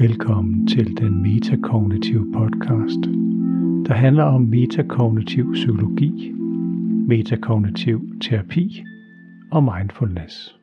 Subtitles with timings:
[0.00, 3.00] Velkommen til den metakognitive podcast,
[3.86, 6.32] der handler om metakognitiv psykologi,
[7.08, 8.84] metakognitiv terapi
[9.52, 10.56] og mindfulness.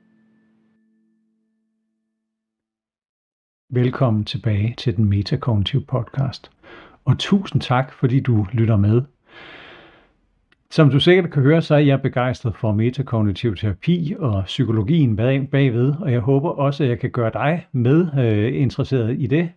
[3.70, 6.52] Velkommen tilbage til den metakognitive podcast,
[7.06, 9.02] og tusind tak, fordi du lytter med.
[10.72, 15.16] Som du sikkert kan høre, så er jeg begejstret for metakognitiv terapi og psykologien
[15.52, 19.50] bagved, og jeg håber også, at jeg kan gøre dig med øh, interesseret i det,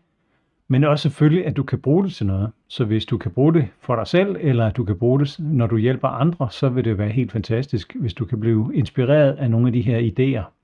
[0.68, 2.50] men også selvfølgelig, at du kan bruge det til noget.
[2.68, 5.36] Så hvis du kan bruge det for dig selv, eller at du kan bruge det,
[5.38, 9.32] når du hjælper andre, så vil det være helt fantastisk, hvis du kan blive inspireret
[9.32, 10.63] af nogle af de her idéer.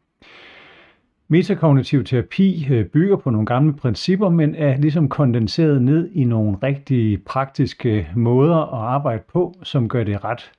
[1.33, 6.57] Metakognitiv terapi øh, bygger på nogle gamle principper, men er ligesom kondenseret ned i nogle
[6.63, 10.53] rigtig praktiske måder at arbejde på, som gør det ret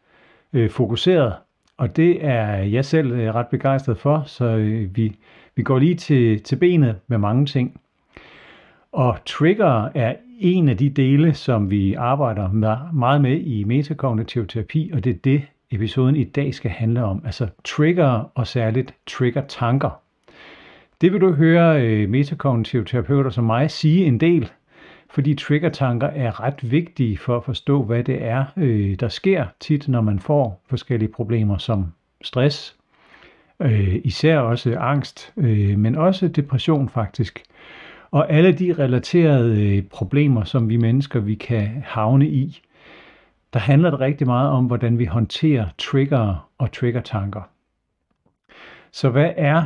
[0.53, 1.33] øh, fokuseret.
[1.77, 5.15] Og det er jeg selv øh, ret begejstret for, så øh, vi,
[5.55, 7.81] vi går lige til, til benet med mange ting.
[8.91, 14.47] Og trigger er en af de dele, som vi arbejder med, meget med i metakognitiv
[14.47, 17.21] terapi, og det er det, episoden i dag skal handle om.
[17.25, 20.00] Altså trigger og særligt trigger-tanker.
[21.01, 24.51] Det vil du høre øh, metakognitive terapeuter som mig sige en del,
[25.09, 29.87] fordi triggertanker er ret vigtige for at forstå, hvad det er, øh, der sker tit,
[29.87, 31.85] når man får forskellige problemer som
[32.21, 32.75] stress,
[33.59, 37.43] øh, især også angst, øh, men også depression faktisk.
[38.11, 42.61] Og alle de relaterede øh, problemer, som vi mennesker vi kan havne i,
[43.53, 47.41] der handler det rigtig meget om, hvordan vi håndterer trigger og triggertanker.
[48.91, 49.65] Så hvad er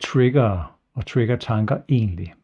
[0.00, 2.34] trigger og trigger tanker egentlig?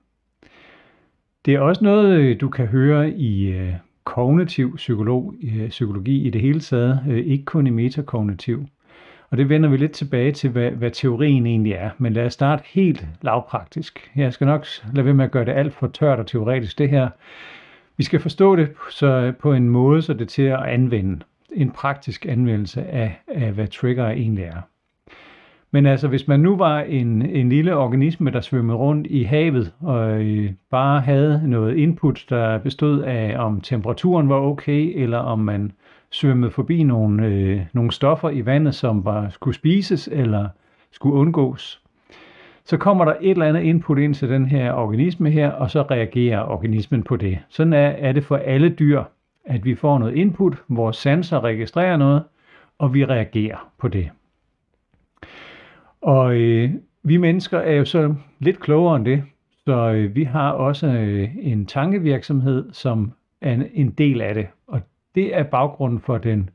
[1.44, 3.72] Det er også noget, øh, du kan høre i øh,
[4.04, 8.66] kognitiv psykolog, øh, psykologi i det hele taget, øh, ikke kun i metakognitiv.
[9.30, 11.90] Og det vender vi lidt tilbage til, hvad, hvad teorien egentlig er.
[11.98, 14.10] Men lad os starte helt lavpraktisk.
[14.16, 16.90] Jeg skal nok lade være med at gøre det alt for tørt og teoretisk, det
[16.90, 17.08] her.
[17.96, 21.20] Vi skal forstå det så på en måde, så det er til at anvende.
[21.52, 24.60] En praktisk anvendelse af, af hvad trigger egentlig er.
[25.74, 29.72] Men altså, hvis man nu var en, en lille organisme, der svømmede rundt i havet,
[29.80, 35.38] og øh, bare havde noget input, der bestod af, om temperaturen var okay, eller om
[35.38, 35.72] man
[36.10, 40.48] svømmede forbi nogle, øh, nogle stoffer i vandet, som var, skulle spises eller
[40.92, 41.82] skulle undgås,
[42.64, 45.82] så kommer der et eller andet input ind til den her organisme her, og så
[45.82, 47.38] reagerer organismen på det.
[47.48, 49.02] Sådan er, er det for alle dyr,
[49.44, 52.22] at vi får noget input, vores sanser registrerer noget,
[52.78, 54.10] og vi reagerer på det.
[56.04, 56.70] Og øh,
[57.02, 59.22] vi mennesker er jo så lidt klogere end det,
[59.64, 64.46] så øh, vi har også øh, en tankevirksomhed, som er en del af det.
[64.66, 64.80] Og
[65.14, 66.50] det er baggrunden for den,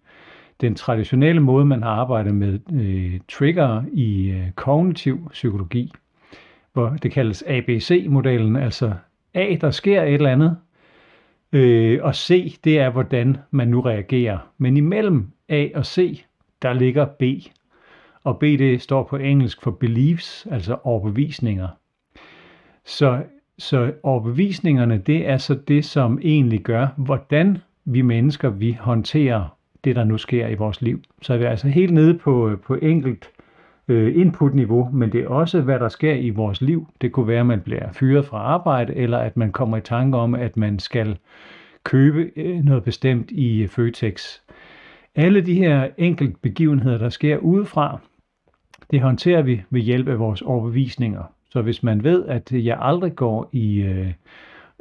[0.61, 5.91] den traditionelle måde, man har arbejdet med øh, trigger i øh, kognitiv psykologi,
[6.73, 8.93] hvor det kaldes ABC-modellen, altså
[9.33, 10.57] A, der sker et eller andet,
[11.51, 14.38] øh, og C, det er, hvordan man nu reagerer.
[14.57, 16.23] Men imellem A og C,
[16.61, 17.23] der ligger B,
[18.29, 21.67] og BD står på engelsk for beliefs, altså overbevisninger.
[22.85, 23.23] Så,
[23.57, 29.95] så overbevisningerne, det er så det, som egentlig gør, hvordan vi mennesker, vi håndterer det,
[29.95, 31.01] der nu sker i vores liv.
[31.22, 33.29] Så er vi altså helt nede på, på enkelt
[33.88, 36.88] øh, input-niveau, men det er også, hvad der sker i vores liv.
[37.01, 40.18] Det kunne være, at man bliver fyret fra arbejde, eller at man kommer i tanke
[40.18, 41.18] om, at man skal
[41.84, 44.39] købe øh, noget bestemt i øh, Føtex.
[45.16, 48.00] Alle de her enkelt begivenheder, der sker udefra,
[48.91, 51.23] det håndterer vi ved hjælp af vores overbevisninger.
[51.50, 54.13] Så hvis man ved, at jeg aldrig går i øh,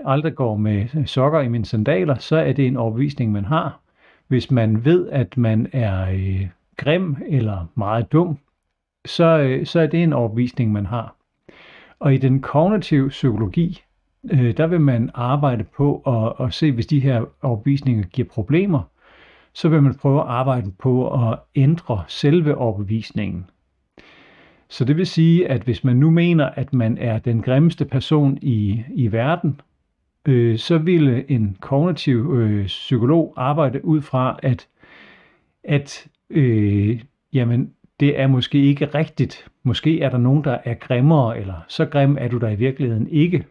[0.05, 3.81] aldrig går med sokker i mine sandaler, så er det en overbevisning, man har.
[4.29, 8.39] Hvis man ved, at man er øh, grim eller meget dum,
[9.07, 11.15] så, øh, så er det en overbevisning, man har.
[11.99, 13.83] Og i den kognitive psykologi,
[14.31, 18.83] øh, der vil man arbejde på at, at se, hvis de her overbevisninger giver problemer,
[19.53, 23.47] så vil man prøve at arbejde på at ændre selve overbevisningen.
[24.69, 28.39] Så det vil sige, at hvis man nu mener, at man er den grimmeste person
[28.43, 29.61] i, i verden,
[30.29, 34.69] øh, så ville en kognitiv øh, psykolog arbejde ud fra, at,
[35.65, 37.01] at øh,
[37.33, 39.49] jamen, det er måske ikke rigtigt.
[39.63, 43.09] Måske er der nogen, der er grimmere, eller så grim er du der i virkeligheden
[43.09, 43.45] ikke.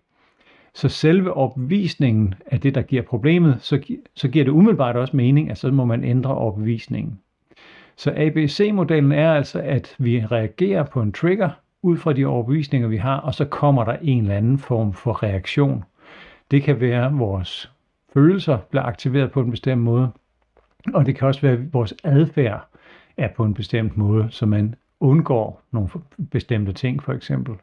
[0.73, 5.51] Så selve opvisningen af det, der giver problemet, så, så giver det umiddelbart også mening,
[5.51, 7.19] at så må man ændre opvisningen.
[7.97, 11.49] Så ABC-modellen er altså, at vi reagerer på en trigger
[11.81, 15.23] ud fra de overbevisninger, vi har, og så kommer der en eller anden form for
[15.23, 15.83] reaktion.
[16.51, 17.71] Det kan være, at vores
[18.13, 20.09] følelser bliver aktiveret på en bestemt måde,
[20.93, 22.67] og det kan også være, at vores adfærd
[23.17, 25.89] er på en bestemt måde, så man undgår nogle
[26.31, 27.55] bestemte ting, for eksempel.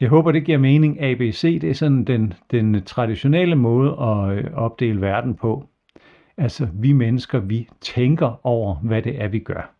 [0.00, 1.02] Jeg håber, det giver mening.
[1.02, 5.68] ABC, det er sådan den, den traditionelle måde at øh, opdele verden på.
[6.38, 9.74] Altså, vi mennesker, vi tænker over, hvad det er, vi gør.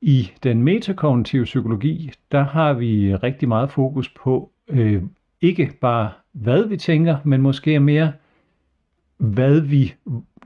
[0.00, 5.02] I den metakognitive psykologi, der har vi rigtig meget fokus på øh,
[5.40, 8.12] ikke bare, hvad vi tænker, men måske mere,
[9.16, 9.94] hvad vi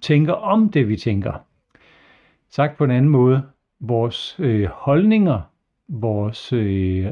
[0.01, 1.33] tænker om det, vi tænker.
[2.51, 3.43] Sagt på en anden måde,
[3.81, 5.41] vores øh, holdninger,
[5.89, 7.07] vores øh,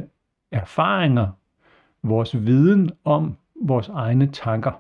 [0.53, 1.29] erfaringer,
[2.03, 4.73] vores viden om vores egne tanker.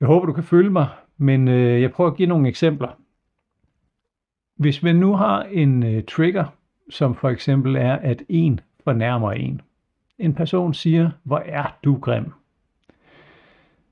[0.00, 0.88] Jeg håber, du kan følge mig,
[1.18, 2.88] men øh, jeg prøver at give nogle eksempler.
[4.56, 6.44] Hvis man nu har en øh, trigger,
[6.90, 9.60] som for eksempel er, at en fornærmer en.
[10.18, 12.32] En person siger, hvor er du grim.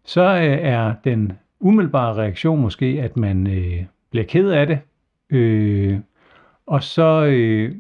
[0.05, 4.79] Så øh, er den umiddelbare reaktion måske, at man øh, bliver ked af det,
[5.31, 5.99] øh,
[6.67, 7.75] og så øh,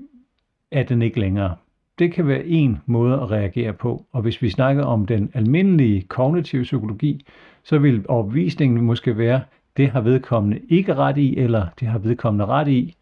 [0.70, 1.56] er den ikke længere.
[1.98, 4.06] Det kan være en måde at reagere på.
[4.12, 7.26] Og hvis vi snakker om den almindelige kognitive psykologi,
[7.64, 9.40] så vil overbevisningen måske være,
[9.76, 12.96] det har vedkommende ikke ret i, eller det har vedkommende ret i,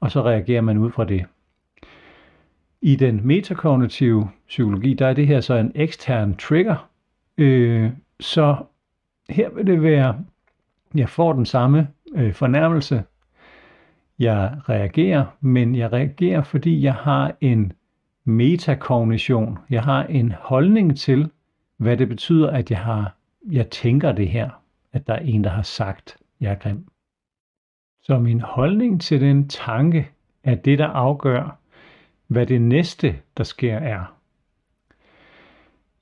[0.00, 1.24] og så reagerer man ud fra det.
[2.82, 6.88] I den metakognitive psykologi, der er det her så en ekstern trigger,
[7.38, 7.90] øh,
[8.20, 8.56] så
[9.28, 10.24] her vil det være,
[10.94, 13.04] jeg får den samme øh, fornærmelse,
[14.18, 17.72] jeg reagerer, men jeg reagerer, fordi jeg har en
[18.24, 19.58] metakognition.
[19.70, 21.30] Jeg har en holdning til,
[21.76, 24.50] hvad det betyder, at jeg har, jeg tænker det her,
[24.92, 26.88] at der er en, der har sagt, jeg er grim.
[28.02, 30.08] Så min holdning til den tanke
[30.44, 31.58] er det, der afgør,
[32.26, 34.14] hvad det næste, der sker, er.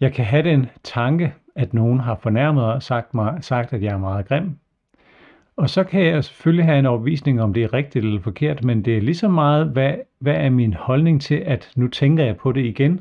[0.01, 3.93] Jeg kan have den tanke, at nogen har fornærmet og sagt, mig, sagt, at jeg
[3.93, 4.59] er meget grim.
[5.57, 8.85] Og så kan jeg selvfølgelig have en overvisning om det er rigtigt eller forkert, men
[8.85, 12.37] det er lige så meget, hvad, hvad er min holdning til, at nu tænker jeg
[12.37, 13.01] på det igen?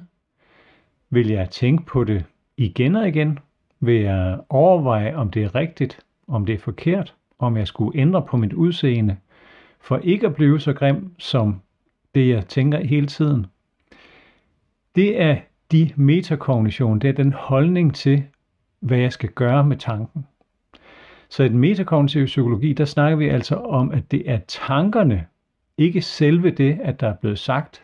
[1.10, 2.26] Vil jeg tænke på det
[2.58, 3.40] igen og igen?
[3.86, 8.22] Vil jeg overveje, om det er rigtigt, om det er forkert, om jeg skulle ændre
[8.22, 9.18] på mit udseende,
[9.80, 11.62] for ikke at blive så grim, som
[12.16, 13.46] det jeg tænker hele tiden?
[14.96, 15.38] Det er
[15.72, 18.24] de metakognition, det er den holdning til,
[18.80, 20.26] hvad jeg skal gøre med tanken.
[21.30, 25.26] Så i den metakognitive psykologi, der snakker vi altså om, at det er tankerne,
[25.78, 27.84] ikke selve det, at der er blevet sagt,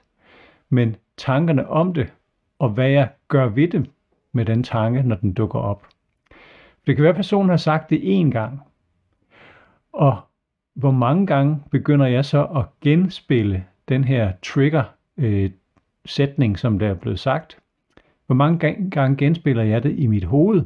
[0.69, 2.13] men tankerne om det,
[2.59, 3.89] og hvad jeg gør ved det
[4.33, 5.87] med den tanke, når den dukker op.
[6.87, 8.61] Det kan være, at personen har sagt det én gang,
[9.93, 10.17] og
[10.73, 14.83] hvor mange gange begynder jeg så at genspille den her trigger
[15.17, 15.51] øh,
[16.05, 17.57] sætning, som der er blevet sagt?
[18.25, 20.65] Hvor mange gange genspiller jeg det i mit hoved?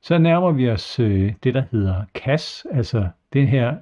[0.00, 3.76] Så nærmer vi os øh, det, der hedder CAS, altså den her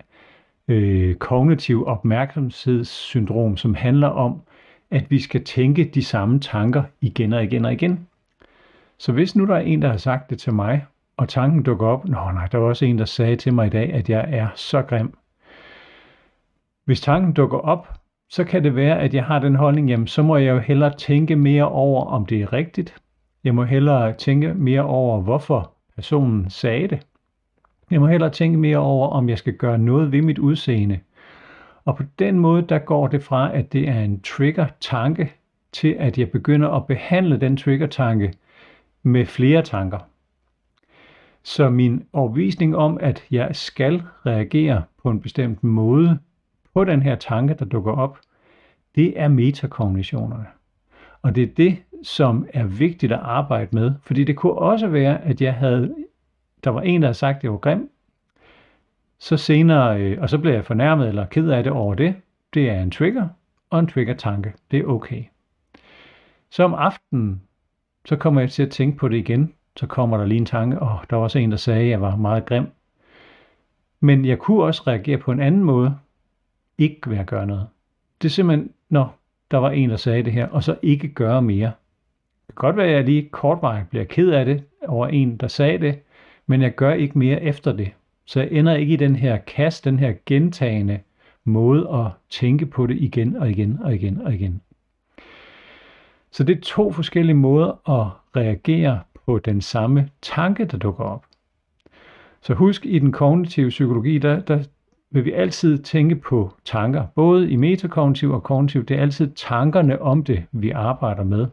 [0.69, 4.43] øh, kognitiv opmærksomhedssyndrom, som handler om,
[4.91, 8.07] at vi skal tænke de samme tanker igen og igen og igen.
[8.99, 10.87] Så hvis nu der er en, der har sagt det til mig,
[11.17, 13.71] og tanken dukker op, nå nej, der var også en, der sagde til mig i
[13.71, 15.15] dag, at jeg er så grim.
[16.85, 17.89] Hvis tanken dukker op,
[18.31, 20.95] så kan det være, at jeg har den holdning, jamen så må jeg jo hellere
[20.95, 22.95] tænke mere over, om det er rigtigt.
[23.45, 27.07] Jeg må hellere tænke mere over, hvorfor personen sagde det.
[27.91, 30.99] Jeg må hellere tænke mere over, om jeg skal gøre noget ved mit udseende.
[31.85, 35.33] Og på den måde, der går det fra, at det er en trigger-tanke,
[35.73, 38.33] til at jeg begynder at behandle den trigger-tanke
[39.03, 39.99] med flere tanker.
[41.43, 46.19] Så min overvisning om, at jeg skal reagere på en bestemt måde
[46.75, 48.19] på den her tanke, der dukker op,
[48.95, 50.47] det er metakognitionerne.
[51.23, 55.25] Og det er det, som er vigtigt at arbejde med, fordi det kunne også være,
[55.25, 55.95] at jeg havde,
[56.65, 57.91] der var en, der havde sagt, at jeg var grim,
[59.19, 62.15] så senere, øh, og så blev jeg fornærmet eller ked af det over det.
[62.55, 63.29] Det er en trigger,
[63.71, 64.53] og en trigger-tanke.
[64.71, 65.25] Det er okay.
[66.51, 67.43] Så om aftenen,
[68.05, 69.53] så kommer jeg til at tænke på det igen.
[69.77, 71.89] Så kommer der lige en tanke, og oh, der var også en, der sagde, at
[71.89, 72.67] jeg var meget grim.
[74.01, 75.97] Men jeg kunne også reagere på en anden måde.
[76.79, 77.67] Ikke ved at gøre noget.
[78.23, 79.17] Det er simpelthen, når
[79.51, 81.73] der var en, der sagde det her, og så ikke gøre mere.
[82.47, 85.49] Det kan godt være, at jeg lige kortvarigt bliver ked af det over en, der
[85.49, 85.99] sagde det,
[86.47, 87.93] men jeg gør ikke mere efter det.
[88.25, 91.01] Så jeg ender ikke i den her kast, den her gentagende
[91.45, 94.61] måde at tænke på det igen og igen og igen og igen.
[96.33, 101.25] Så det er to forskellige måder at reagere på den samme tanke, der dukker op.
[102.41, 104.65] Så husk, i den kognitive psykologi, der, der
[105.11, 107.07] vil vi altid tænke på tanker.
[107.15, 111.47] Både i metakognitiv og kognitiv, det er altid tankerne om det, vi arbejder med.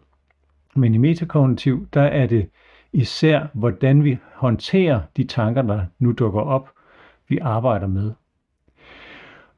[0.76, 2.50] Men i metakognitiv, der er det
[2.94, 6.70] især, hvordan vi håndterer de tanker, der nu dukker op,
[7.28, 8.12] vi arbejder med.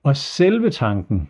[0.03, 1.29] Og selve tanken,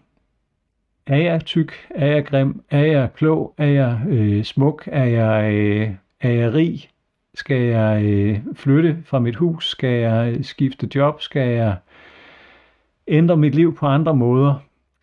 [1.07, 1.73] er jeg tyk?
[1.89, 2.63] Er jeg grim?
[2.69, 3.53] Er jeg klog?
[3.57, 4.83] Er jeg øh, smuk?
[4.91, 5.89] Er jeg, øh,
[6.21, 6.89] er jeg rig?
[7.33, 9.69] Skal jeg øh, flytte fra mit hus?
[9.69, 11.21] Skal jeg øh, skifte job?
[11.21, 11.75] Skal jeg
[13.07, 14.55] ændre mit liv på andre måder?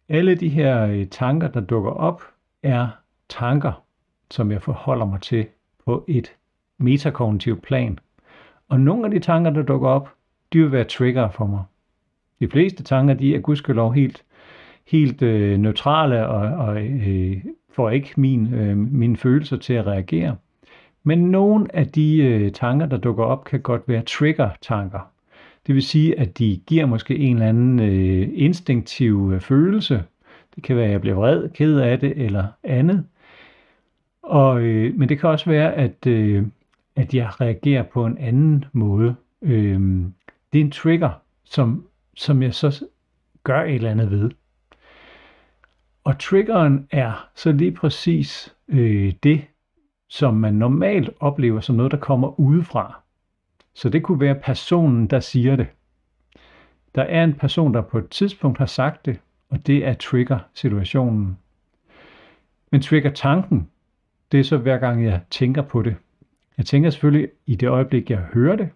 [0.09, 2.23] Alle de her øh, tanker, der dukker op,
[2.62, 2.88] er
[3.28, 3.85] tanker,
[4.31, 5.47] som jeg forholder mig til
[5.85, 6.33] på et
[6.78, 7.99] metakognitivt plan.
[8.69, 10.14] Og nogle af de tanker, der dukker op,
[10.52, 11.62] de vil være trigger for mig.
[12.40, 14.25] De fleste tanker, de er gudskelov helt,
[14.88, 17.37] helt øh, neutrale og, og øh,
[17.71, 20.37] får ikke min, øh, mine følelser til at reagere.
[21.02, 25.11] Men nogle af de øh, tanker, der dukker op, kan godt være trigger-tanker.
[25.66, 30.04] Det vil sige, at de giver måske en eller anden øh, instinktiv øh, følelse.
[30.54, 33.04] Det kan være, at jeg bliver vred, ked af det eller andet.
[34.23, 36.47] Og, øh, men det kan også være, at, øh,
[36.97, 39.14] at jeg reagerer på en anden måde.
[39.42, 39.80] Øh,
[40.52, 41.11] det er en trigger,
[41.45, 42.85] som, som jeg så
[43.45, 44.30] gør et eller andet ved.
[46.08, 49.44] Og triggeren er så lige præcis øh, det,
[50.08, 53.00] som man normalt oplever som noget, der kommer udefra.
[53.74, 55.66] Så det kunne være personen, der siger det.
[56.94, 61.38] Der er en person, der på et tidspunkt har sagt det, og det er trigger-situationen.
[62.70, 63.68] Men trigger-tanken,
[64.32, 65.96] det er så hver gang jeg tænker på det.
[66.56, 68.68] Jeg tænker selvfølgelig i det øjeblik, jeg hører det,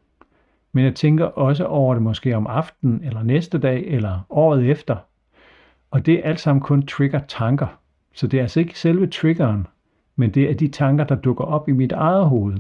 [0.73, 4.97] men jeg tænker også over det måske om aftenen, eller næste dag, eller året efter.
[5.93, 7.67] Og det er alt sammen kun trigger-tanker.
[8.15, 9.67] Så det er altså ikke selve triggeren,
[10.17, 12.57] men det er de tanker, der dukker op i mit eget hoved.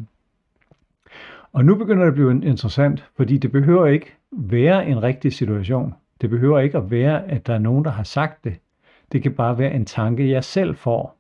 [1.52, 5.94] Og nu begynder det at blive interessant, fordi det behøver ikke være en rigtig situation.
[6.20, 8.54] Det behøver ikke at være, at der er nogen, der har sagt det.
[9.12, 11.16] Det kan bare være en tanke, jeg selv får.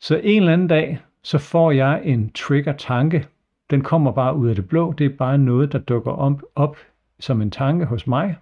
[0.00, 3.26] Så en eller anden dag, så får jeg en trigger-tanke.
[3.70, 4.92] Den kommer bare ud af det blå.
[4.92, 6.76] Det er bare noget, der dukker op, op
[7.20, 8.36] som en tanke hos mig.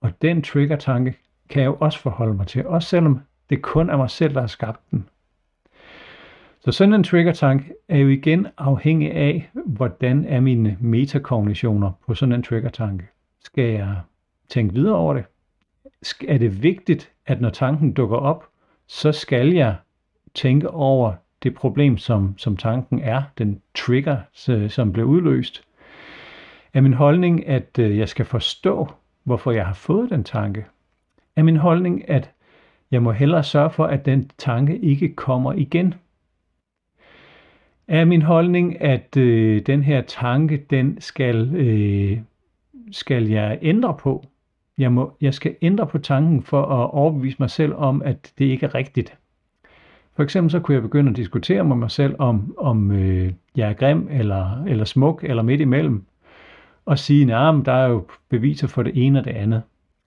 [0.00, 1.14] Og den trigger-tanke
[1.48, 4.40] kan jeg jo også forholde mig til, også selvom det kun er mig selv, der
[4.40, 5.08] har skabt den.
[6.60, 12.32] Så sådan en triggertank er jo igen afhængig af, hvordan er mine metakognitioner på sådan
[12.32, 13.04] en trigger-tanke.
[13.44, 13.96] Skal jeg
[14.48, 15.24] tænke videre over det?
[16.28, 18.48] Er det vigtigt, at når tanken dukker op,
[18.86, 19.76] så skal jeg
[20.34, 21.12] tænke over
[21.42, 24.16] det problem, som, som tanken er, den trigger,
[24.48, 25.62] øh, som blev udløst.
[26.74, 28.88] Er min holdning, at øh, jeg skal forstå,
[29.26, 30.64] hvorfor jeg har fået den tanke?
[31.36, 32.30] Er min holdning, at
[32.90, 35.94] jeg må hellere sørge for, at den tanke ikke kommer igen?
[37.88, 42.18] er min holdning, at øh, den her tanke, den skal, øh,
[42.90, 44.24] skal jeg ændre på.
[44.78, 48.44] Jeg, må, jeg skal ændre på tanken for at overbevise mig selv om, at det
[48.44, 49.18] ikke er rigtigt.
[50.16, 53.68] For eksempel så kunne jeg begynde at diskutere med mig selv, om, om øh, jeg
[53.68, 56.04] er grim, eller, eller smuk, eller midt imellem.
[56.86, 59.62] Og sige, at der er jo beviser for det ene og det andet.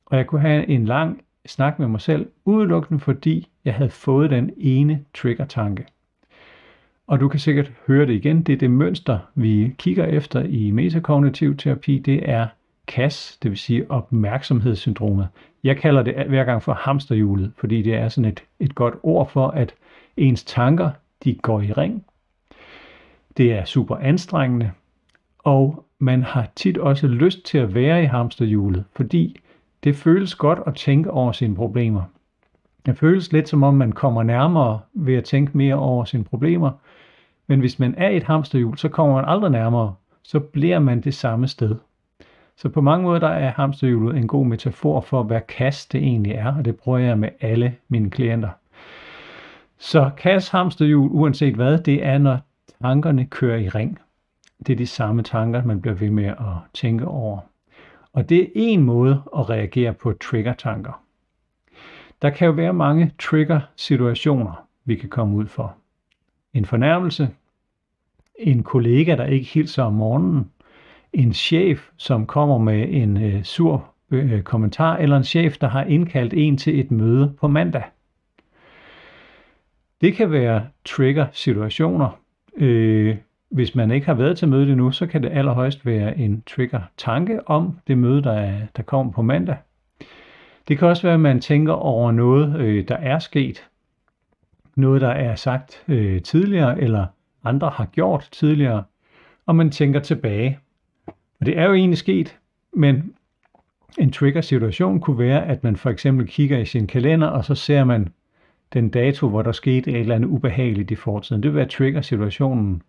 [0.06, 4.30] Og jeg kunne have en lang snak med mig selv, udelukkende fordi jeg havde fået
[4.30, 5.86] den ene trigger-tanke.
[7.08, 8.42] Og du kan sikkert høre det igen.
[8.42, 12.00] Det er det mønster, vi kigger efter i metakognitiv terapi.
[12.00, 12.48] Det er
[12.88, 15.28] CAS, det vil sige opmærksomhedssyndromet.
[15.64, 19.30] Jeg kalder det hver gang for hamsterhjulet, fordi det er sådan et, et godt ord
[19.30, 19.74] for, at
[20.18, 20.90] ens tanker,
[21.24, 22.06] de går i ring.
[23.38, 24.72] Det er super anstrengende,
[25.40, 29.40] og man har tit også lyst til at være i hamsterhjulet, fordi
[29.84, 32.04] det føles godt at tænke over sine problemer.
[32.86, 36.72] Det føles lidt som om man kommer nærmere ved at tænke mere over sine problemer,
[37.48, 39.96] men hvis man er i et hamsterhjul, så kommer man aldrig nærmere.
[40.24, 41.76] Så bliver man det samme sted.
[42.56, 46.32] Så på mange måder der er hamsterhjulet en god metafor for, hvad kast det egentlig
[46.32, 48.50] er, og det bruger jeg med alle mine klienter.
[49.78, 52.38] Så kast hamsterhjul, uanset hvad, det er, når
[52.82, 54.00] tankerne kører i ring.
[54.68, 57.40] Det er de samme tanker, man bliver ved med at tænke over.
[58.14, 61.04] Og det er en måde at reagere på trigger-tanker.
[62.22, 65.76] Der kan jo være mange trigger-situationer, vi kan komme ud for.
[66.54, 67.30] En fornærmelse,
[68.40, 70.52] en kollega, der ikke hilser om morgenen,
[71.14, 75.84] en chef, som kommer med en øh, sur øh, kommentar, eller en chef, der har
[75.84, 77.84] indkaldt en til et møde på mandag.
[80.02, 82.20] Det kan være trigger-situationer.
[82.58, 83.18] Øh,
[83.50, 87.48] hvis man ikke har været til mødet endnu, så kan det allerhøjst være en trigger-tanke
[87.50, 89.58] om det møde, der, er, der kommer på mandag.
[90.68, 93.66] Det kan også være, at man tænker over noget, øh, der er sket.
[94.76, 97.06] Noget, der er sagt øh, tidligere, eller
[97.44, 98.84] andre har gjort tidligere,
[99.46, 100.60] og man tænker tilbage.
[101.40, 102.38] Og det er jo egentlig sket,
[102.74, 103.14] men
[103.98, 107.84] en trigger-situation kunne være, at man for eksempel kigger i sin kalender, og så ser
[107.84, 108.08] man
[108.74, 111.44] den dato, hvor der skete et eller andet ubehageligt i fortiden.
[111.44, 112.82] Det vil være trigger-situationen.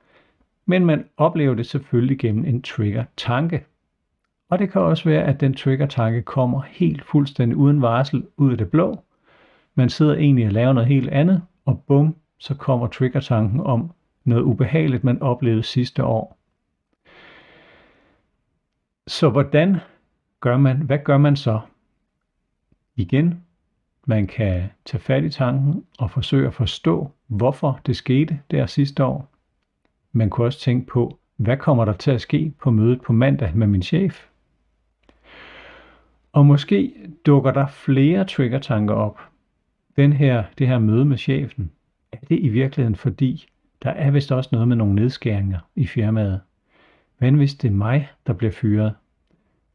[0.67, 3.65] Men man oplever det selvfølgelig gennem en trigger-tanke.
[4.51, 8.59] Og det kan også være, at den trigger-tanke kommer helt fuldstændig uden varsel ud af
[8.59, 9.05] det blå,
[9.75, 13.91] Man sidder egentlig og laver noget helt andet, og bum, så kommer trigger-tanken om
[14.25, 16.39] noget ubehageligt, man oplevede sidste år.
[19.07, 19.77] Så hvordan
[20.41, 21.61] gør man, hvad gør man så?
[22.97, 23.45] Igen,
[24.07, 29.05] man kan tage fat i tanken og forsøge at forstå, hvorfor det skete der sidste
[29.05, 29.30] år.
[30.13, 33.57] Man kunne også tænke på, hvad kommer der til at ske på mødet på mandag
[33.57, 34.27] med min chef?
[36.33, 36.95] Og måske
[37.27, 39.21] dukker der flere trigger-tanker op.
[39.97, 41.71] Den her, det her møde med chefen,
[42.13, 43.49] er det i virkeligheden fordi,
[43.83, 46.41] der er vist også noget med nogle nedskæringer i firmaet.
[47.19, 48.95] Hvad hvis det er mig, der bliver fyret?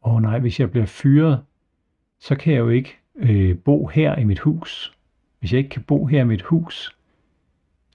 [0.05, 1.39] Åh oh, nej, hvis jeg bliver fyret,
[2.19, 4.97] så kan jeg jo ikke øh, bo her i mit hus.
[5.39, 6.97] Hvis jeg ikke kan bo her i mit hus,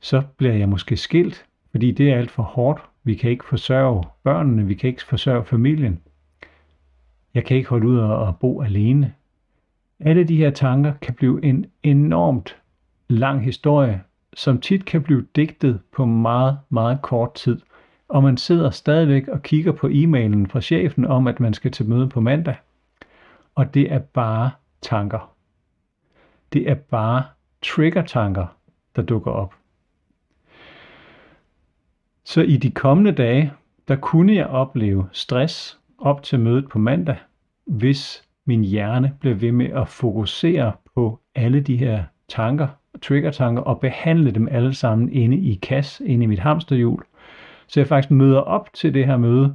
[0.00, 2.80] så bliver jeg måske skilt, fordi det er alt for hårdt.
[3.04, 6.00] Vi kan ikke forsørge børnene, vi kan ikke forsørge familien.
[7.34, 9.14] Jeg kan ikke holde ud og bo alene.
[10.00, 12.56] Alle de her tanker kan blive en enormt
[13.08, 14.02] lang historie,
[14.34, 17.60] som tit kan blive digtet på meget, meget kort tid.
[18.08, 21.88] Og man sidder stadigvæk og kigger på e-mailen fra chefen om, at man skal til
[21.88, 22.56] møde på mandag.
[23.54, 24.50] Og det er bare
[24.82, 25.34] tanker.
[26.52, 27.24] Det er bare
[27.62, 28.46] trigger-tanker,
[28.96, 29.54] der dukker op.
[32.30, 33.52] Så i de kommende dage,
[33.88, 37.16] der kunne jeg opleve stress op til mødet på mandag,
[37.66, 42.68] hvis min hjerne blev ved med at fokusere på alle de her tanker,
[43.02, 47.04] trigger-tanker, og behandle dem alle sammen inde i kasse, inde i mit hamsterhjul.
[47.66, 49.54] Så jeg faktisk møder op til det her møde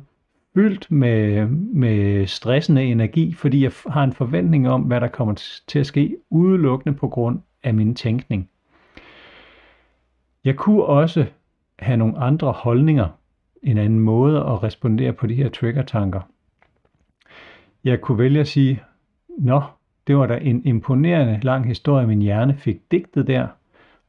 [0.53, 5.79] fyldt med, med stressende energi, fordi jeg har en forventning om, hvad der kommer til
[5.79, 8.49] at ske, udelukkende på grund af min tænkning.
[10.45, 11.25] Jeg kunne også
[11.79, 13.07] have nogle andre holdninger,
[13.63, 16.21] en anden måde at respondere på de her trigger-tanker.
[17.83, 18.83] Jeg kunne vælge at sige,
[19.37, 19.61] nå,
[20.07, 23.47] det var da en imponerende lang historie, min hjerne fik digtet der,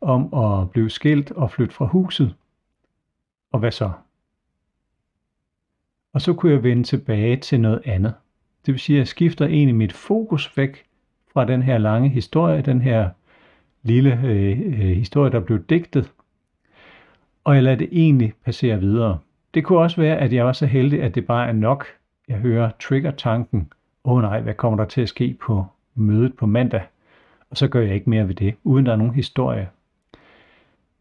[0.01, 2.35] om at blive skilt og flytte fra huset.
[3.53, 3.91] Og hvad så?
[6.13, 8.15] Og så kunne jeg vende tilbage til noget andet.
[8.67, 10.85] Det vil sige, at jeg skifter egentlig mit fokus væk
[11.33, 13.11] fra den her lange historie, den her
[13.83, 16.13] lille øh, øh, historie, der blev digtet,
[17.47, 19.19] og jeg lader det egentlig passere videre.
[19.55, 21.87] Det kunne også være, at jeg var så heldig, at det bare er nok.
[22.29, 23.73] Jeg hører trigger-tanken,
[24.05, 26.83] åh oh, nej, hvad kommer der til at ske på mødet på mandag?
[27.51, 29.69] Og så gør jeg ikke mere ved det, uden der er nogen historie.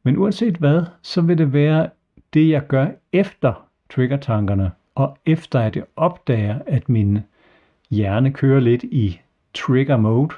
[0.04, 1.90] Men uanset hvad, så vil det være
[2.34, 7.20] det, jeg gør efter trigger-tankerne, og efter at jeg opdager, at min
[7.90, 9.22] hjerne kører lidt i
[9.54, 10.36] trigger mode,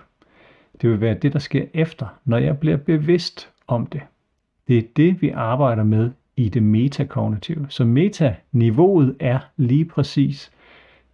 [0.81, 4.01] det vil være det, der sker efter, når jeg bliver bevidst om det.
[4.67, 7.65] Det er det, vi arbejder med i det metakognitive.
[7.69, 10.51] Så metaniveauet er lige præcis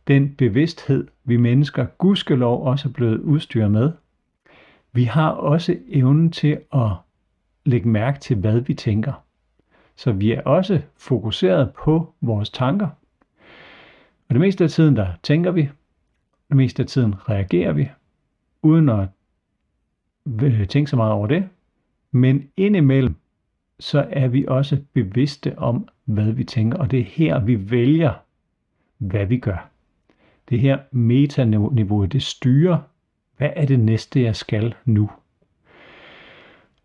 [0.07, 3.91] den bevidsthed, vi mennesker gudskelov også er blevet udstyret med.
[4.93, 6.89] Vi har også evnen til at
[7.65, 9.13] lægge mærke til, hvad vi tænker.
[9.95, 12.87] Så vi er også fokuseret på vores tanker.
[14.29, 15.61] Og det meste af tiden, der tænker vi.
[16.49, 17.89] Det meste af tiden reagerer vi,
[18.61, 19.07] uden at
[20.43, 21.49] øh, tænke så meget over det.
[22.11, 23.15] Men indimellem,
[23.79, 28.13] så er vi også bevidste om, hvad vi tænker, og det er her, vi vælger,
[28.97, 29.69] hvad vi gør.
[30.49, 32.77] Det her metaniveau, det styrer,
[33.37, 35.09] hvad er det næste, jeg skal nu?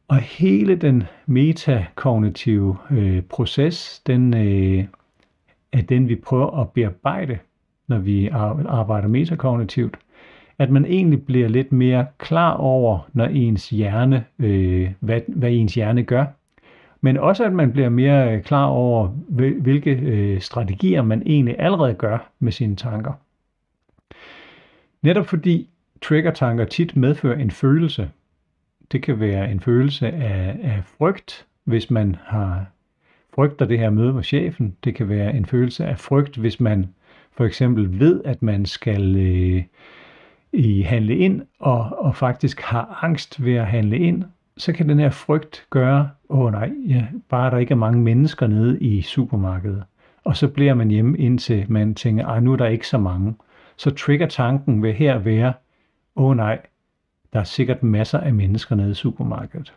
[0.08, 4.84] Og hele den metakognitive øh, proces, den øh,
[5.72, 7.38] er den, vi prøver at bearbejde,
[7.86, 9.98] når vi arbejder metakognitivt.
[10.58, 15.74] At man egentlig bliver lidt mere klar over, når ens hjerne, øh, hvad, hvad ens
[15.74, 16.24] hjerne gør,
[17.00, 19.06] men også at man bliver mere øh, klar over,
[19.60, 23.12] hvilke øh, strategier man egentlig allerede gør med sine tanker.
[25.02, 25.68] Netop fordi
[26.02, 28.10] trigger-tanker tit medfører en følelse.
[28.92, 32.66] Det kan være en følelse af, af frygt, hvis man har
[33.34, 34.76] frygter det her møde med chefen.
[34.84, 36.86] Det kan være en følelse af frygt, hvis man
[37.32, 39.62] for eksempel ved, at man skal øh,
[40.52, 44.24] i handle ind, og, og faktisk har angst ved at handle ind,
[44.58, 48.02] så kan den her frygt gøre, åh oh, nej, ja, bare der ikke er mange
[48.02, 49.84] mennesker nede i supermarkedet.
[50.24, 53.34] Og så bliver man hjemme indtil man tænker, ej nu er der ikke så mange.
[53.76, 55.52] Så trigger tanken ved her være,
[56.16, 56.60] åh oh, nej,
[57.32, 59.74] der er sikkert masser af mennesker nede i supermarkedet.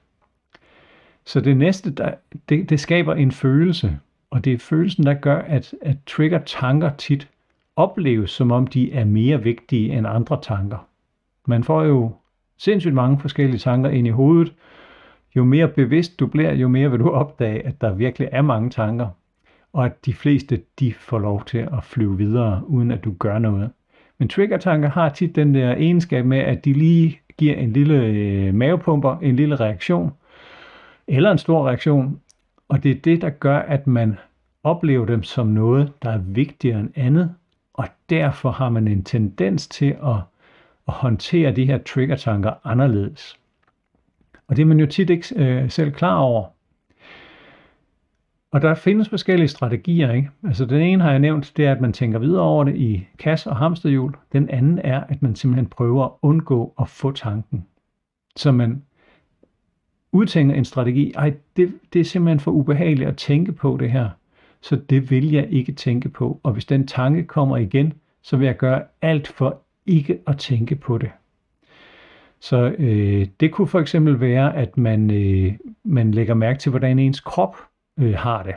[1.26, 2.14] Så det næste, der,
[2.50, 6.92] det, det skaber en følelse, og det er følelsen, der gør, at, at trigger tanker
[6.98, 7.28] tit
[7.76, 10.88] opleves, som om de er mere vigtige end andre tanker.
[11.46, 12.12] Man får jo
[12.58, 14.54] sindssygt mange forskellige tanker ind i hovedet.
[15.36, 18.70] Jo mere bevidst du bliver, jo mere vil du opdage, at der virkelig er mange
[18.70, 19.08] tanker,
[19.74, 23.40] og at de fleste, de får lov til at flyve videre, uden at du gør
[23.40, 23.70] noget.
[24.18, 28.54] Men triggertanker har tit den der egenskab med, at de lige giver en lille øh,
[28.54, 30.12] mavepumper, en lille reaktion,
[31.08, 32.20] eller en stor reaktion,
[32.70, 34.18] og det er det, der gør, at man
[34.64, 37.36] oplever dem som noget, der er vigtigere end andet,
[37.74, 40.16] og derfor har man en tendens til at,
[40.88, 43.40] at håndtere de her triggertanker anderledes.
[44.52, 46.46] Og det er man jo tit ikke øh, selv klar over.
[48.52, 50.12] Og der findes forskellige strategier.
[50.12, 50.30] Ikke?
[50.44, 53.08] Altså den ene har jeg nævnt, det er, at man tænker videre over det i
[53.20, 54.16] kasse- og hamsterhjul.
[54.34, 57.66] Den anden er, at man simpelthen prøver at undgå at få tanken.
[58.36, 58.84] Så man
[60.12, 61.12] udtænker en strategi.
[61.16, 64.10] Ej, det, det er simpelthen for ubehageligt at tænke på det her.
[64.62, 66.40] Så det vil jeg ikke tænke på.
[66.44, 70.76] Og hvis den tanke kommer igen, så vil jeg gøre alt for ikke at tænke
[70.76, 71.12] på det.
[72.42, 77.00] Så øh, det kunne for eksempel være, at man, øh, man lægger mærke til, hvordan
[77.00, 77.58] ens krop
[78.00, 78.56] øh, har det.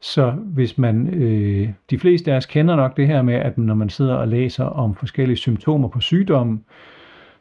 [0.00, 3.74] Så hvis man, øh, de fleste af os kender nok det her med, at når
[3.74, 6.64] man sidder og læser om forskellige symptomer på sygdommen,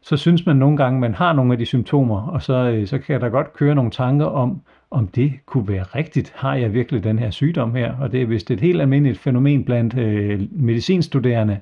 [0.01, 2.97] så synes man nogle gange, man har nogle af de symptomer, og så, øh, så
[2.97, 6.33] kan der godt køre nogle tanker om, om det kunne være rigtigt.
[6.35, 7.93] Har jeg virkelig den her sygdom her?
[7.99, 11.59] Og det er vist et helt almindeligt fænomen blandt øh, medicinstuderende,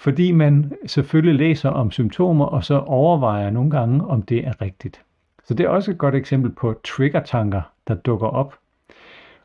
[0.00, 5.02] fordi man selvfølgelig læser om symptomer, og så overvejer nogle gange, om det er rigtigt.
[5.44, 8.54] Så det er også et godt eksempel på trigger-tanker, der dukker op.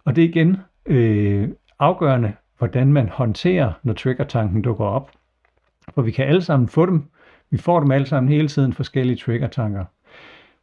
[0.06, 5.12] Og det er igen øh, afgørende, hvordan man håndterer, når trigger-tanken dukker op.
[5.96, 7.04] For vi kan alle sammen få dem.
[7.50, 9.86] Vi får dem alle sammen hele tiden, forskellige trigger-tanker.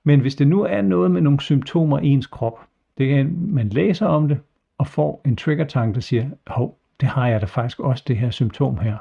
[0.04, 2.60] Men hvis det nu er noget med nogle symptomer i ens krop,
[2.98, 4.38] det er, man læser om det,
[4.78, 8.30] og får en trigger-tanke, der siger, hov, det har jeg da faktisk også, det her
[8.30, 8.96] symptom her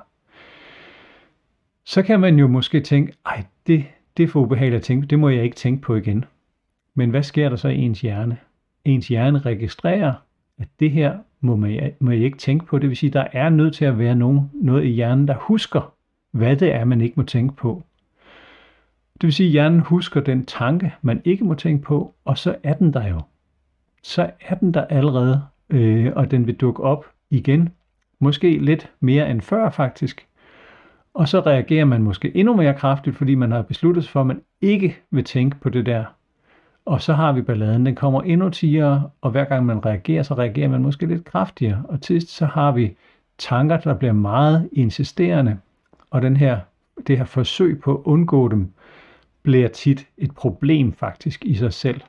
[1.85, 3.85] så kan man jo måske tænke, ej, det,
[4.17, 6.25] det er for ubehageligt at tænke, det må jeg ikke tænke på igen.
[6.95, 8.37] Men hvad sker der så i ens hjerne?
[8.85, 10.13] Ens hjerne registrerer,
[10.59, 12.79] at det her må man, må jeg ikke tænke på.
[12.79, 15.93] Det vil sige, der er nødt til at være nogen, noget i hjernen, der husker,
[16.31, 17.83] hvad det er, man ikke må tænke på.
[19.13, 22.55] Det vil sige, at hjernen husker den tanke, man ikke må tænke på, og så
[22.63, 23.21] er den der jo.
[24.03, 27.69] Så er den der allerede, øh, og den vil dukke op igen.
[28.19, 30.27] Måske lidt mere end før faktisk,
[31.13, 34.27] og så reagerer man måske endnu mere kraftigt, fordi man har besluttet sig for, at
[34.27, 36.05] man ikke vil tænke på det der.
[36.85, 40.33] Og så har vi balladen, den kommer endnu tigere, og hver gang man reagerer, så
[40.33, 41.83] reagerer man måske lidt kraftigere.
[41.87, 42.95] Og til så har vi
[43.37, 45.57] tanker, der bliver meget insisterende,
[46.09, 46.59] og den her,
[47.07, 48.71] det her forsøg på at undgå dem,
[49.43, 52.01] bliver tit et problem faktisk i sig selv.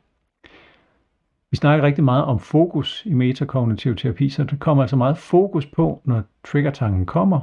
[1.51, 5.67] Vi snakker rigtig meget om fokus i metakognitiv terapi, så der kommer altså meget fokus
[5.67, 7.41] på, når triggertanken kommer,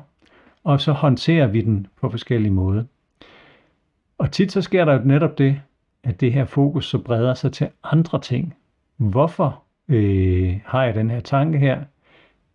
[0.64, 2.84] og så håndterer vi den på forskellige måder.
[4.18, 5.62] Og tit så sker der jo netop det,
[6.04, 8.56] at det her fokus så breder sig til andre ting.
[8.98, 11.84] Hvorfor øh, har jeg den her tanke her?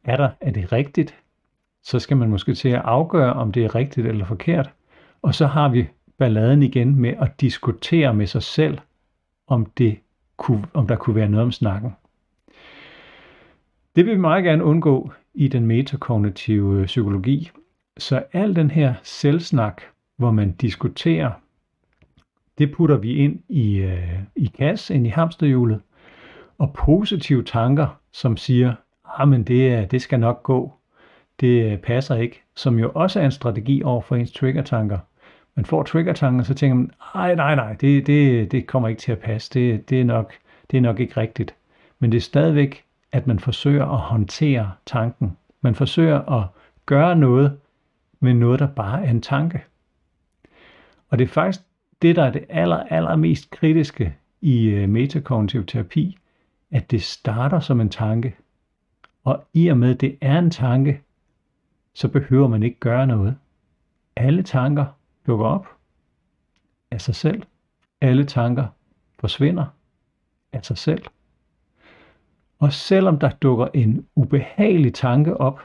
[0.04, 1.14] Er, der, er det rigtigt?
[1.82, 4.70] Så skal man måske til at afgøre, om det er rigtigt eller forkert.
[5.22, 5.88] Og så har vi
[6.18, 8.78] balladen igen med at diskutere med sig selv,
[9.46, 9.98] om, det
[10.36, 11.90] kunne, om der kunne være noget om snakken.
[13.96, 17.50] Det vil vi meget gerne undgå i den metakognitive øh, psykologi,
[17.98, 19.82] så al den her selvsnak,
[20.16, 21.30] hvor man diskuterer,
[22.58, 25.80] det putter vi ind i, øh, i kasse, ind i hamsterhjulet.
[26.58, 28.74] Og positive tanker, som siger,
[29.18, 30.72] ah, men det, det skal nok gå,
[31.40, 34.98] det øh, passer ikke, som jo også er en strategi over for ens triggertanker.
[35.54, 39.12] Man får triggertanker, så tænker man, nej, nej, nej, det, det, det kommer ikke til
[39.12, 40.32] at passe, det, det, er nok,
[40.70, 41.54] det er nok ikke rigtigt.
[41.98, 45.36] Men det er stadigvæk, at man forsøger at håndtere tanken.
[45.60, 46.46] Man forsøger at
[46.86, 47.58] gøre noget,
[48.24, 49.64] men noget, der bare er en tanke.
[51.08, 51.64] Og det er faktisk
[52.02, 56.18] det, der er det aller, aller mest kritiske i øh, metakognitiv terapi,
[56.70, 58.36] at det starter som en tanke.
[59.24, 61.00] Og i og med, at det er en tanke,
[61.94, 63.36] så behøver man ikke gøre noget.
[64.16, 64.86] Alle tanker
[65.26, 65.66] dukker op
[66.90, 67.42] af sig selv.
[68.00, 68.66] Alle tanker
[69.20, 69.64] forsvinder
[70.52, 71.02] af sig selv.
[72.58, 75.60] Og selvom der dukker en ubehagelig tanke op,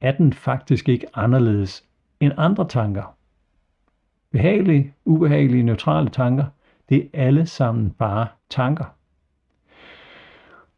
[0.00, 1.84] er den faktisk ikke anderledes
[2.20, 3.16] end andre tanker.
[4.30, 6.44] Behagelige, ubehagelige, neutrale tanker,
[6.88, 8.84] det er alle sammen bare tanker.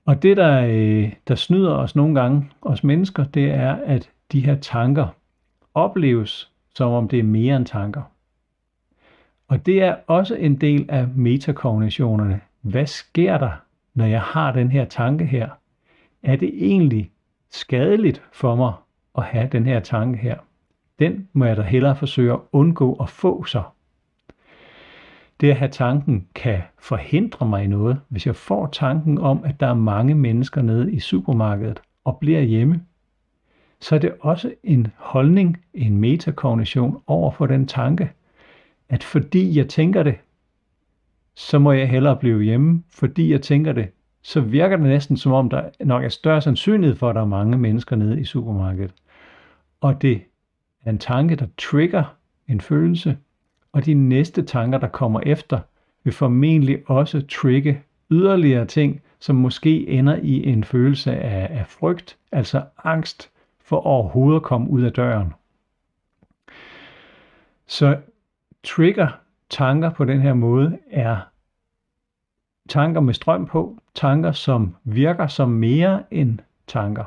[0.04, 4.40] Og det, der, øh, der snyder os nogle gange, os mennesker, det er, at de
[4.40, 5.06] her tanker
[5.74, 8.02] opleves, som om det er mere end tanker.
[9.48, 12.40] Og det er også en del af metakognitionerne.
[12.60, 13.50] Hvad sker der,
[13.94, 15.48] når jeg har den her tanke her?
[16.22, 17.10] Er det egentlig
[17.50, 18.72] skadeligt for mig
[19.18, 20.36] at have den her tanke her.
[20.98, 23.62] Den må jeg da hellere forsøge at undgå at få så.
[25.40, 28.00] Det at have tanken kan forhindre mig i noget.
[28.08, 32.40] Hvis jeg får tanken om, at der er mange mennesker nede i supermarkedet og bliver
[32.40, 32.82] hjemme,
[33.80, 38.10] så er det også en holdning, en metakognition over for den tanke,
[38.88, 40.14] at fordi jeg tænker det,
[41.34, 43.88] så må jeg hellere blive hjemme, fordi jeg tænker det,
[44.22, 47.26] så virker det næsten som om, der nok er større sandsynlighed for, at der er
[47.26, 48.94] mange mennesker nede i supermarkedet.
[49.80, 50.22] Og det
[50.84, 52.16] er en tanke, der trigger
[52.48, 53.18] en følelse,
[53.72, 55.60] og de næste tanker, der kommer efter,
[56.04, 62.18] vil formentlig også trigge yderligere ting, som måske ender i en følelse af, af frygt,
[62.32, 65.32] altså angst for overhovedet at komme ud af døren.
[67.66, 68.00] Så
[68.64, 69.08] trigger
[69.50, 71.20] tanker på den her måde er
[72.68, 77.04] tanker med strøm på, tanker som virker som mere end tanker.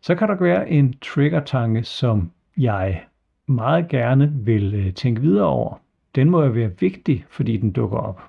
[0.00, 3.04] Så kan der være en trigger-tanke, som jeg
[3.46, 5.80] meget gerne vil øh, tænke videre over.
[6.14, 8.22] Den må jo være vigtig, fordi den dukker op.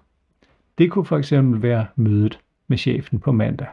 [0.77, 3.67] Det kunne for eksempel være mødet med chefen på mandag.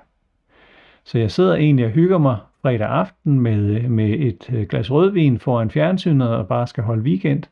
[1.04, 4.90] Så jeg sidder egentlig og hygger mig fredag aften med, øh, med et øh, glas
[4.90, 7.42] rødvin foran fjernsynet og bare skal holde weekend.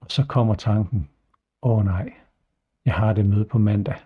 [0.00, 1.08] Og så kommer tanken,
[1.62, 2.12] åh oh, nej,
[2.84, 3.96] jeg har det møde på mandag.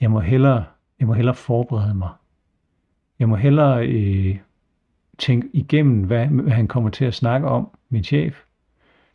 [0.00, 0.64] Jeg må hellere,
[0.98, 2.10] jeg må hellere forberede mig.
[3.22, 4.36] Jeg må hellere øh,
[5.18, 8.42] tænke igennem, hvad, hvad han kommer til at snakke om, min chef.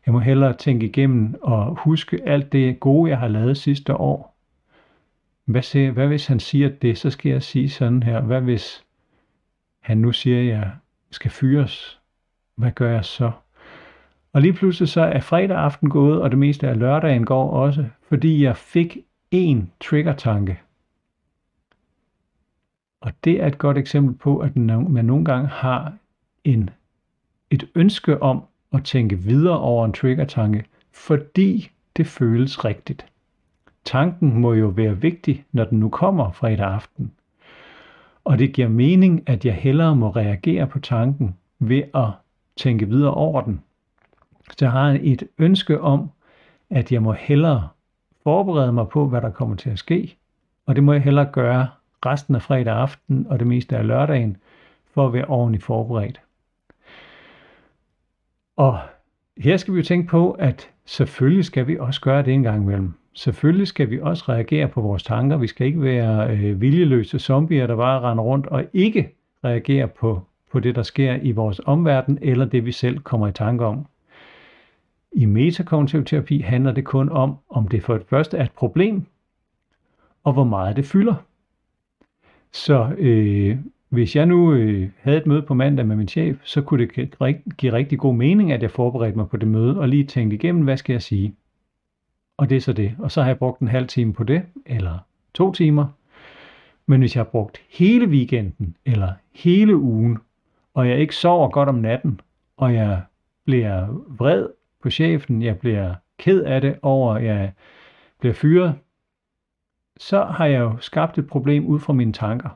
[0.06, 4.38] Jeg må hellere tænke igennem og huske alt det gode, jeg har lavet sidste år.
[5.46, 8.22] Hvad, siger, hvad hvis han siger det, så skal jeg sige sådan her.
[8.22, 8.84] Hvad hvis
[9.82, 10.72] han nu siger, at jeg
[11.12, 12.00] skal fyres?
[12.56, 13.32] Hvad gør jeg så?
[14.34, 17.86] Og lige pludselig så er fredag aften gået, og det meste af lørdagen går også,
[18.10, 18.98] fordi jeg fik
[19.32, 20.60] en trigger-tanke.
[23.08, 25.94] Og det er et godt eksempel på, at man nogle gange har
[26.44, 26.70] en,
[27.52, 28.44] et ønske om
[28.74, 33.06] at tænke videre over en triggertanke, fordi det føles rigtigt.
[33.86, 37.12] Tanken må jo være vigtig, når den nu kommer fredag aften.
[38.24, 42.10] Og det giver mening, at jeg hellere må reagere på tanken ved at
[42.58, 43.62] tænke videre over den.
[44.50, 46.10] Så jeg har et ønske om,
[46.70, 47.68] at jeg må hellere
[48.24, 50.18] forberede mig på, hvad der kommer til at ske,
[50.66, 51.68] og det må jeg hellere gøre
[52.08, 54.38] resten af fredag aften og det meste af lørdagen,
[54.94, 56.22] for at være ordentligt forberedt.
[58.56, 58.80] Og
[59.38, 62.64] her skal vi jo tænke på, at selvfølgelig skal vi også gøre det en gang
[62.64, 62.94] imellem.
[63.14, 65.38] Selvfølgelig skal vi også reagere på vores tanker.
[65.38, 70.22] Vi skal ikke være øh, viljeløse zombier, der bare render rundt og ikke reagere på,
[70.52, 73.86] på det, der sker i vores omverden, eller det, vi selv kommer i tanke om.
[75.12, 79.06] I metakognitiv terapi handler det kun om, om det for det første er et problem,
[80.24, 81.16] og hvor meget det fylder.
[82.52, 83.58] Så øh,
[83.90, 87.10] hvis jeg nu øh, havde et møde på mandag med min chef, så kunne det
[87.58, 90.64] give rigtig god mening, at jeg forberedte mig på det møde og lige tænkte igennem,
[90.64, 91.36] hvad skal jeg sige?
[92.38, 92.96] Og det er så det.
[93.00, 94.98] Og så har jeg brugt en halv time på det, eller
[95.34, 95.88] to timer.
[96.86, 100.18] Men hvis jeg har brugt hele weekenden, eller hele ugen,
[100.74, 102.22] og jeg ikke sover godt om natten,
[102.58, 103.02] og jeg
[103.46, 104.48] bliver vred
[104.84, 107.52] på chefen, jeg bliver ked af det over, at jeg
[108.20, 108.76] bliver fyret,
[110.00, 112.50] så har jeg jo skabt et problem ud fra mine tanker.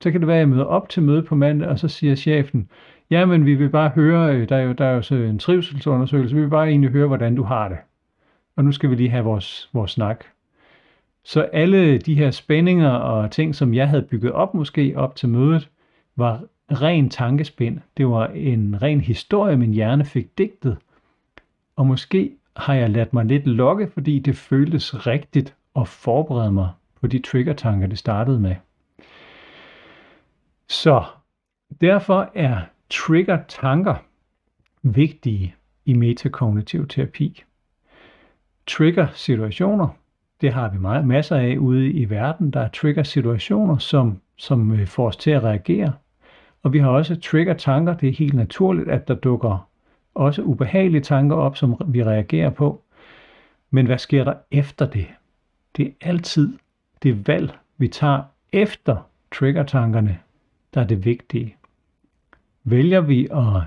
[0.00, 2.14] Så kan det være, at jeg møder op til møde på mandag, og så siger
[2.14, 2.68] chefen,
[3.10, 6.34] jamen vi vil bare høre, øh, der er jo, der er jo så en trivselsundersøgelse,
[6.34, 7.78] vi vil bare egentlig høre, hvordan du har det.
[8.56, 10.24] Og nu skal vi lige have vores, vores snak.
[11.24, 15.28] Så alle de her spændinger og ting, som jeg havde bygget op måske op til
[15.28, 15.68] mødet,
[16.16, 17.80] var ren tankespind.
[17.96, 20.76] Det var en ren historie, min hjerne fik digtet.
[21.76, 26.70] Og måske har jeg ladt mig lidt lokke, fordi det føltes rigtigt at forberede mig
[27.00, 28.54] på de triggertanker, det startede med.
[30.68, 31.04] Så
[31.80, 33.94] derfor er triggertanker
[34.82, 35.54] vigtige
[35.84, 37.44] i metakognitiv terapi.
[38.66, 39.88] Trigger-situationer,
[40.40, 42.50] det har vi meget, masser af ude i verden.
[42.50, 45.92] Der er trigger-situationer, som, som øh, får os til at reagere.
[46.62, 47.96] Og vi har også trigger-tanker.
[47.96, 49.68] Det er helt naturligt, at der dukker
[50.14, 52.82] også ubehagelige tanker op, som vi reagerer på.
[53.70, 55.06] Men hvad sker der efter det?
[55.76, 56.58] Det er altid
[57.02, 60.18] det valg, vi tager efter triggertankerne,
[60.74, 61.56] der er det vigtige.
[62.64, 63.62] Vælger vi at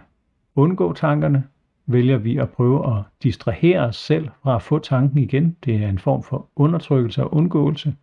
[0.56, 1.44] undgå tankerne,
[1.86, 5.90] vælger vi at prøve at distrahere os selv fra at få tanken igen, det er
[5.90, 7.96] en form for undertrykkelse og undgåelse,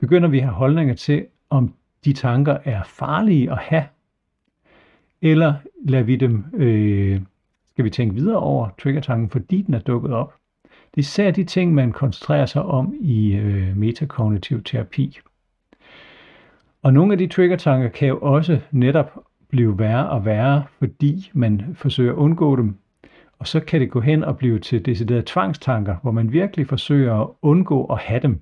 [0.00, 3.84] begynder vi at have holdninger til, om de tanker er farlige at have,
[5.22, 7.20] eller lader vi dem, øh,
[7.66, 10.34] skal vi tænke videre over triggertanken, fordi den er dukket op.
[10.94, 15.18] Det er især de ting, man koncentrerer sig om i øh, metakognitiv terapi.
[16.82, 21.62] Og nogle af de triggertanker kan jo også netop blive værre og værre, fordi man
[21.74, 22.76] forsøger at undgå dem.
[23.38, 27.14] Og så kan det gå hen og blive til deciderede tvangstanker, hvor man virkelig forsøger
[27.14, 28.40] at undgå at have dem.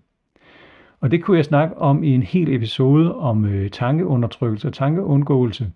[1.00, 5.70] Og det kunne jeg snakke om i en hel episode om øh, tankeundertrykkelse og tankeundgåelse.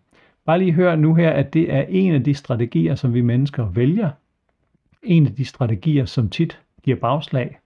[0.47, 3.69] Bare lige hør nu her, at det er en af de strategier, som vi mennesker
[3.69, 4.11] vælger
[5.03, 7.59] en af de strategier, som tit giver bagslag.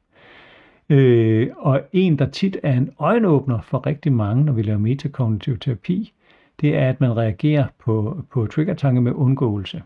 [0.88, 5.58] Øh, og en, der tit er en øjenåbner for rigtig mange, når vi laver metakognitiv
[5.58, 6.12] terapi,
[6.60, 9.82] det er, at man reagerer på, på triggertanke med undgåelse.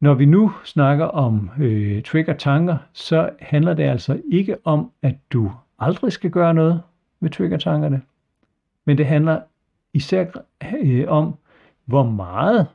[0.00, 5.52] Når vi nu snakker om øh, trigger-tanker, så handler det altså ikke om, at du
[5.78, 6.82] aldrig skal gøre noget
[7.20, 8.02] med trigger-tankerne,
[8.84, 9.40] men det handler
[9.92, 10.26] især
[10.82, 11.34] øh, om,
[11.84, 12.66] hvor meget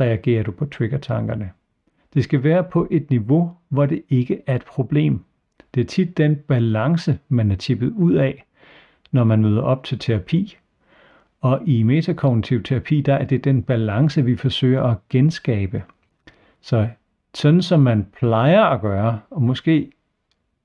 [0.00, 1.50] reagerer du på trigger-tankerne.
[2.14, 5.24] Det skal være på et niveau, hvor det ikke er et problem.
[5.74, 8.44] Det er tit den balance, man er tippet ud af,
[9.12, 10.56] når man møder op til terapi.
[11.40, 15.82] Og i metakognitiv terapi, der er det den balance, vi forsøger at genskabe.
[16.60, 16.88] Så
[17.34, 19.90] sådan som man plejer at gøre, og måske,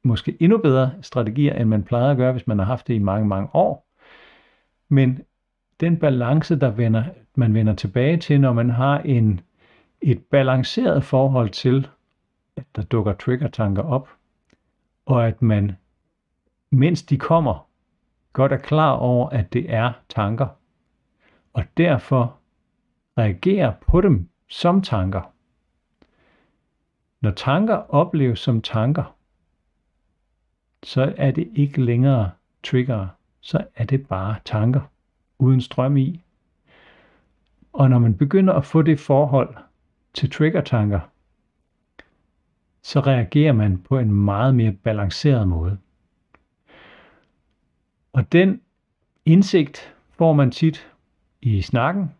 [0.03, 2.99] måske endnu bedre strategier, end man plejer at gøre, hvis man har haft det i
[2.99, 3.87] mange, mange år.
[4.89, 5.19] Men
[5.79, 7.03] den balance, der vender,
[7.35, 9.39] man vender tilbage til, når man har en,
[10.11, 11.87] et balanceret forhold til,
[12.55, 14.09] at der dukker trigger-tanker op,
[15.05, 15.71] og at man,
[16.71, 17.67] mens de kommer,
[18.33, 20.47] godt er klar over, at det er tanker,
[21.53, 22.37] og derfor
[23.17, 25.21] reagerer på dem som tanker.
[27.21, 29.15] Når tanker opleves som tanker,
[30.83, 32.31] så er det ikke længere
[32.63, 33.07] trigger,
[33.41, 34.81] så er det bare tanker
[35.39, 36.21] uden strøm i.
[37.73, 39.55] Og når man begynder at få det forhold
[40.15, 40.99] til trigger-tanker,
[42.81, 45.77] så reagerer man på en meget mere balanceret måde.
[48.13, 48.61] Og den
[49.25, 50.87] indsigt får man tit
[51.41, 52.11] i snakken,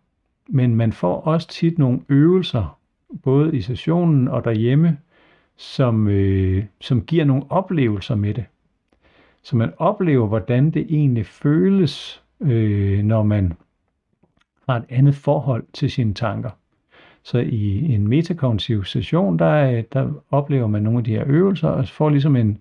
[0.47, 2.79] men man får også tit nogle øvelser,
[3.23, 4.97] både i sessionen og derhjemme,
[5.55, 8.45] som, øh, som giver nogle oplevelser med det.
[9.41, 13.53] Så man oplever, hvordan det egentlig føles, øh, når man
[14.69, 16.49] har et andet forhold til sine tanker.
[17.26, 21.88] Så i en metakognitiv session, der, der oplever man nogle af de her øvelser, og
[21.88, 22.58] får ligesom en,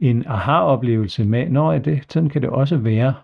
[0.00, 3.14] en aha-oplevelse med, når det, sådan kan det også være.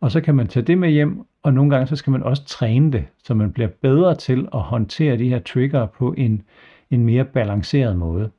[0.00, 2.44] Og så kan man tage det med hjem, og nogle gange så skal man også
[2.44, 6.42] træne det, så man bliver bedre til at håndtere de her trigger på en,
[6.90, 8.30] en mere balanceret måde.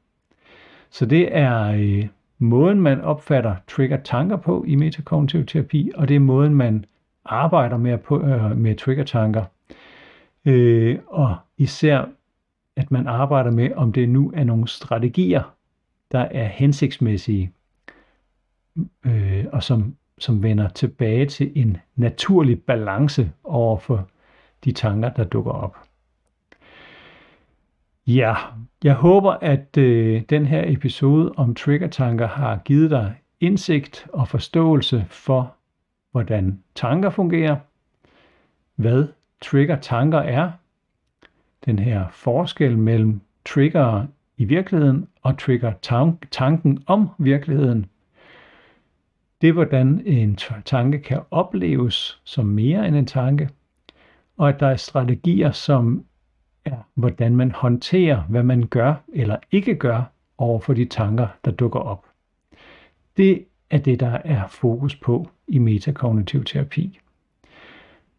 [0.89, 2.07] Så det er øh,
[2.39, 6.85] måden, man opfatter trigger-tanker på i metakognitiv terapi, og det er måden, man
[7.25, 9.43] arbejder med, på, øh, med trigger-tanker.
[10.45, 12.05] Øh, og især,
[12.75, 15.55] at man arbejder med, om det nu er nogle strategier,
[16.11, 17.51] der er hensigtsmæssige,
[19.05, 24.09] øh, og som, som vender tilbage til en naturlig balance over for
[24.65, 25.77] de tanker, der dukker op.
[28.07, 28.35] Ja,
[28.83, 35.05] jeg håber, at øh, den her episode om triggertanker har givet dig indsigt og forståelse
[35.09, 35.55] for,
[36.11, 37.55] hvordan tanker fungerer,
[38.75, 39.07] hvad
[39.41, 40.51] trigger-tanker er,
[41.65, 44.05] den her forskel mellem trigger
[44.37, 45.73] i virkeligheden og trigger
[46.31, 47.85] tanken om virkeligheden.
[49.41, 53.49] Det er, hvordan en tanke kan opleves som mere end en tanke,
[54.37, 56.05] og at der er strategier, som
[56.65, 60.03] er, hvordan man håndterer, hvad man gør eller ikke gør
[60.37, 62.05] over for de tanker, der dukker op.
[63.17, 66.99] Det er det, der er fokus på i metakognitiv terapi.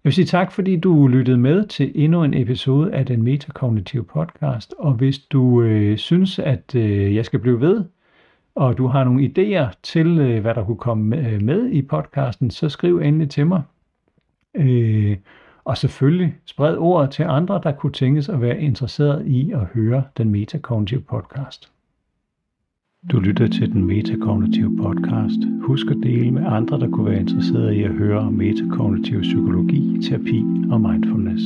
[0.07, 4.05] Jeg vil sige tak, fordi du lyttede med til endnu en episode af den metakognitive
[4.05, 7.85] podcast, og hvis du øh, synes, at øh, jeg skal blive ved,
[8.55, 11.83] og du har nogle idéer til, øh, hvad der kunne komme med, øh, med i
[11.83, 13.63] podcasten, så skriv endelig til mig.
[14.55, 15.17] Øh,
[15.65, 20.05] og selvfølgelig spred ordet til andre, der kunne tænkes at være interesseret i at høre
[20.17, 21.73] den metakognitive podcast.
[23.13, 25.39] Du lytter til den metakognitive podcast.
[25.61, 29.99] Husk at dele med andre, der kunne være interesseret i at høre om metakognitiv psykologi,
[30.03, 31.43] terapi og mindfulness.